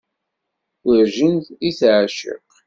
Werǧin 0.87 1.37
i 1.67 1.69
teεciq. 1.77 2.49